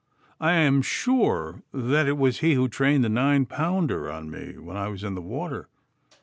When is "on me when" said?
4.11-4.75